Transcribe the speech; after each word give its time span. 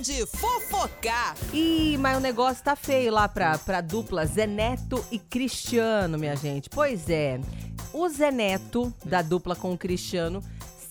de 0.00 0.24
fofocar. 0.26 1.36
Ih, 1.52 1.98
mas 1.98 2.16
o 2.16 2.20
negócio 2.20 2.64
tá 2.64 2.74
feio 2.74 3.12
lá 3.12 3.28
pra, 3.28 3.58
pra 3.58 3.80
dupla 3.80 4.24
Zé 4.24 4.46
Neto 4.46 5.04
e 5.10 5.18
Cristiano, 5.18 6.18
minha 6.18 6.34
gente. 6.34 6.70
Pois 6.70 7.10
é, 7.10 7.38
o 7.92 8.08
Zé 8.08 8.30
Neto, 8.30 8.92
da 9.04 9.20
dupla 9.20 9.54
com 9.54 9.72
o 9.72 9.78
Cristiano, 9.78 10.42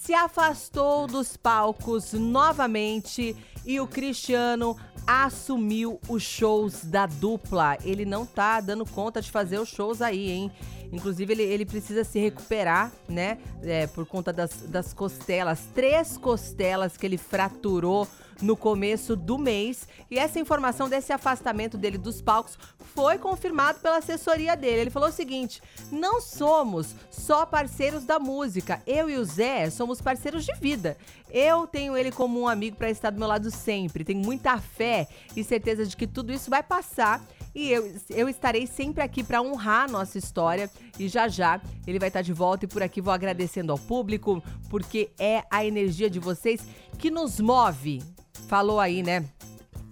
se 0.00 0.12
afastou 0.12 1.06
dos 1.06 1.36
palcos 1.36 2.12
novamente 2.12 3.34
e 3.68 3.78
o 3.80 3.86
Cristiano 3.86 4.74
assumiu 5.06 6.00
os 6.08 6.22
shows 6.22 6.86
da 6.86 7.04
dupla. 7.04 7.76
Ele 7.84 8.06
não 8.06 8.24
tá 8.24 8.62
dando 8.62 8.86
conta 8.86 9.20
de 9.20 9.30
fazer 9.30 9.58
os 9.58 9.68
shows 9.68 10.00
aí, 10.00 10.30
hein? 10.30 10.50
Inclusive, 10.90 11.34
ele, 11.34 11.42
ele 11.42 11.66
precisa 11.66 12.02
se 12.02 12.18
recuperar, 12.18 12.90
né? 13.06 13.36
É, 13.62 13.86
por 13.86 14.06
conta 14.06 14.32
das, 14.32 14.62
das 14.62 14.94
costelas. 14.94 15.68
Três 15.74 16.16
costelas 16.16 16.96
que 16.96 17.04
ele 17.04 17.18
fraturou 17.18 18.08
no 18.40 18.56
começo 18.56 19.16
do 19.16 19.38
mês. 19.38 19.86
E 20.10 20.18
essa 20.18 20.38
informação 20.38 20.88
desse 20.88 21.12
afastamento 21.12 21.76
dele 21.76 21.98
dos 21.98 22.22
palcos 22.22 22.58
foi 22.94 23.18
confirmado 23.18 23.80
pela 23.80 23.98
assessoria 23.98 24.56
dele. 24.56 24.82
Ele 24.82 24.90
falou 24.90 25.08
o 25.08 25.12
seguinte: 25.12 25.62
não 25.90 26.20
somos 26.20 26.94
só 27.10 27.44
parceiros 27.44 28.04
da 28.04 28.18
música. 28.18 28.82
Eu 28.86 29.10
e 29.10 29.16
o 29.16 29.24
Zé 29.24 29.68
somos 29.70 30.00
parceiros 30.00 30.44
de 30.44 30.54
vida. 30.54 30.96
Eu 31.30 31.66
tenho 31.66 31.96
ele 31.96 32.10
como 32.10 32.40
um 32.40 32.48
amigo 32.48 32.76
para 32.76 32.90
estar 32.90 33.10
do 33.10 33.18
meu 33.18 33.28
lado 33.28 33.50
sempre. 33.58 34.04
Tenho 34.04 34.24
muita 34.24 34.58
fé 34.58 35.06
e 35.36 35.44
certeza 35.44 35.84
de 35.86 35.96
que 35.96 36.06
tudo 36.06 36.32
isso 36.32 36.48
vai 36.48 36.62
passar 36.62 37.22
e 37.54 37.72
eu, 37.72 37.92
eu 38.10 38.28
estarei 38.28 38.66
sempre 38.66 39.02
aqui 39.02 39.24
para 39.24 39.42
honrar 39.42 39.84
a 39.84 39.88
nossa 39.88 40.16
história. 40.16 40.70
E 40.98 41.08
já 41.08 41.26
já 41.26 41.60
ele 41.86 41.98
vai 41.98 42.08
estar 42.08 42.22
de 42.22 42.32
volta. 42.32 42.64
E 42.64 42.68
por 42.68 42.82
aqui 42.82 43.00
vou 43.00 43.12
agradecendo 43.12 43.72
ao 43.72 43.78
público, 43.78 44.42
porque 44.70 45.10
é 45.18 45.42
a 45.50 45.64
energia 45.64 46.08
de 46.08 46.20
vocês 46.20 46.60
que 46.98 47.10
nos 47.10 47.40
move. 47.40 48.02
Falou 48.46 48.78
aí, 48.78 49.02
né? 49.02 49.24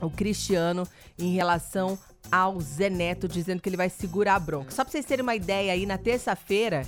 O 0.00 0.10
Cristiano 0.10 0.88
em 1.18 1.34
relação 1.34 1.98
ao 2.32 2.58
Zé 2.60 2.88
Neto, 2.88 3.28
dizendo 3.28 3.60
que 3.60 3.68
ele 3.68 3.76
vai 3.76 3.90
segurar 3.90 4.36
a 4.36 4.40
bronca. 4.40 4.70
Só 4.70 4.82
pra 4.82 4.90
vocês 4.90 5.04
terem 5.04 5.22
uma 5.22 5.34
ideia 5.34 5.72
aí, 5.72 5.84
na 5.84 5.98
terça-feira, 5.98 6.86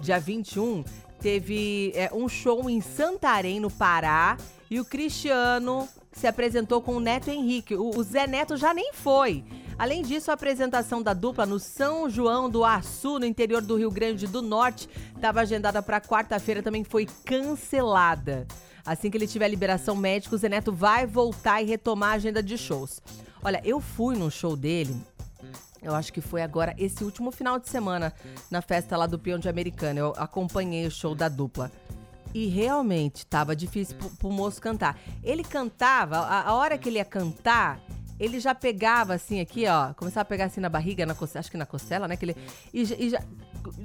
dia 0.00 0.20
21, 0.20 0.84
teve 1.20 1.92
é, 1.96 2.10
um 2.12 2.28
show 2.28 2.70
em 2.70 2.80
Santarém, 2.80 3.58
no 3.58 3.70
Pará, 3.70 4.36
e 4.70 4.78
o 4.78 4.84
Cristiano 4.84 5.88
se 6.12 6.26
apresentou 6.26 6.80
com 6.82 6.96
o 6.96 7.00
Neto 7.00 7.30
Henrique. 7.30 7.74
O, 7.74 7.90
o 7.96 8.02
Zé 8.02 8.26
Neto 8.26 8.56
já 8.56 8.72
nem 8.74 8.92
foi. 8.92 9.44
Além 9.78 10.02
disso, 10.02 10.30
a 10.30 10.34
apresentação 10.34 11.02
da 11.02 11.12
dupla 11.14 11.46
no 11.46 11.58
São 11.58 12.08
João 12.08 12.48
do 12.48 12.64
Açu, 12.64 13.18
no 13.18 13.26
interior 13.26 13.62
do 13.62 13.76
Rio 13.76 13.90
Grande 13.90 14.26
do 14.26 14.42
Norte, 14.42 14.88
estava 15.14 15.40
agendada 15.40 15.82
para 15.82 16.00
quarta-feira, 16.00 16.62
também 16.62 16.84
foi 16.84 17.06
cancelada. 17.24 18.46
Assim 18.84 19.10
que 19.10 19.16
ele 19.16 19.26
tiver 19.26 19.48
liberação 19.48 19.96
médica, 19.96 20.34
o 20.34 20.38
Zeneto 20.38 20.72
vai 20.72 21.06
voltar 21.06 21.62
e 21.62 21.66
retomar 21.66 22.10
a 22.10 22.14
agenda 22.14 22.42
de 22.42 22.58
shows. 22.58 23.00
Olha, 23.42 23.60
eu 23.64 23.80
fui 23.80 24.16
no 24.16 24.30
show 24.30 24.56
dele 24.56 24.94
eu 25.82 25.94
acho 25.96 26.12
que 26.12 26.20
foi 26.20 26.42
agora 26.42 26.74
esse 26.78 27.02
último 27.02 27.32
final 27.32 27.58
de 27.58 27.68
semana 27.68 28.14
na 28.48 28.62
festa 28.62 28.96
lá 28.96 29.04
do 29.04 29.18
Peão 29.18 29.38
de 29.38 29.48
Americana. 29.48 29.98
Eu 29.98 30.14
acompanhei 30.16 30.86
o 30.86 30.90
show 30.90 31.12
da 31.12 31.28
dupla. 31.28 31.72
E 32.34 32.46
realmente 32.46 33.26
tava 33.26 33.54
difícil 33.54 33.96
pro, 33.96 34.10
pro 34.10 34.30
moço 34.30 34.60
cantar. 34.60 34.98
Ele 35.22 35.44
cantava, 35.44 36.18
a, 36.18 36.48
a, 36.48 36.54
hora 36.54 36.78
que 36.78 36.88
ele 36.88 36.96
ia 36.96 37.04
cantar, 37.04 37.80
ele 38.18 38.40
já 38.40 38.54
pegava 38.54 39.14
assim 39.14 39.40
aqui, 39.40 39.66
ó, 39.66 39.92
começava 39.94 40.22
a 40.22 40.24
pegar 40.24 40.46
assim 40.46 40.60
na 40.60 40.68
barriga, 40.68 41.04
na 41.04 41.14
acho 41.34 41.50
que 41.50 41.56
na 41.56 41.66
costela, 41.66 42.08
né? 42.08 42.16
Que 42.16 42.24
ele, 42.24 42.36
e, 42.72 42.82
e 42.82 43.10
já, 43.10 43.22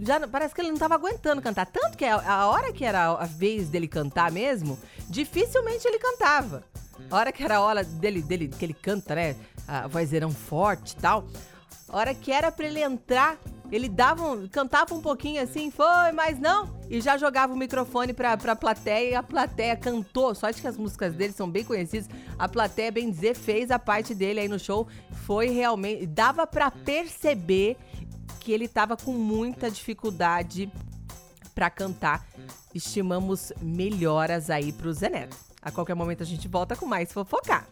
já, 0.01 0.27
parece 0.27 0.55
que 0.55 0.61
ele 0.61 0.69
não 0.69 0.77
tava 0.77 0.95
aguentando 0.95 1.41
cantar. 1.41 1.65
Tanto 1.65 1.97
que 1.97 2.05
a, 2.05 2.15
a, 2.15 2.47
hora 2.47 2.71
que 2.71 2.85
era 2.85 3.11
a 3.11 3.25
vez 3.25 3.69
dele 3.69 3.87
cantar 3.87 4.31
mesmo, 4.31 4.79
dificilmente 5.09 5.87
ele 5.87 5.99
cantava. 5.99 6.63
A 7.09 7.15
hora 7.15 7.31
que 7.31 7.43
era 7.43 7.57
a 7.57 7.61
hora 7.61 7.83
dele, 7.83 8.21
dele 8.21 8.47
que 8.47 8.65
ele 8.65 8.73
canta, 8.73 9.15
né? 9.15 9.35
A 9.67 9.87
vozeirão 9.87 10.31
forte 10.31 10.91
e 10.91 10.95
tal. 10.97 11.27
A 11.89 11.97
hora 11.97 12.13
que 12.13 12.31
era 12.31 12.51
pra 12.51 12.65
ele 12.65 12.81
entrar, 12.81 13.37
ele 13.71 13.89
dava 13.89 14.23
um, 14.23 14.47
cantava 14.47 14.93
um 14.93 15.01
pouquinho 15.01 15.41
assim, 15.41 15.69
foi, 15.69 16.11
mas 16.13 16.39
não. 16.39 16.77
E 16.89 17.01
já 17.01 17.17
jogava 17.17 17.53
o 17.53 17.57
microfone 17.57 18.13
pra, 18.13 18.37
pra 18.37 18.55
plateia 18.55 19.11
e 19.11 19.15
a 19.15 19.23
plateia 19.23 19.75
cantou. 19.75 20.33
Só 20.33 20.49
de 20.49 20.61
que 20.61 20.67
as 20.67 20.77
músicas 20.77 21.13
dele 21.13 21.33
são 21.33 21.49
bem 21.49 21.63
conhecidas. 21.63 22.09
A 22.39 22.47
plateia, 22.47 22.91
bem 22.91 23.09
dizer, 23.09 23.35
fez 23.35 23.71
a 23.71 23.77
parte 23.77 24.15
dele 24.15 24.39
aí 24.39 24.47
no 24.47 24.59
show. 24.59 24.87
Foi 25.25 25.49
realmente. 25.49 26.05
Dava 26.05 26.47
para 26.47 26.71
perceber 26.71 27.77
que 28.39 28.51
ele 28.51 28.67
tava 28.67 28.95
com 28.95 29.11
muita 29.11 29.69
dificuldade 29.69 30.71
para 31.53 31.69
cantar. 31.69 32.25
Estimamos 32.73 33.51
melhoras 33.61 34.49
aí 34.49 34.71
pro 34.71 34.93
Zeneto. 34.93 35.35
A 35.61 35.71
qualquer 35.71 35.95
momento 35.95 36.23
a 36.23 36.25
gente 36.25 36.47
volta 36.47 36.75
com 36.75 36.85
mais 36.85 37.11
fofocar. 37.11 37.67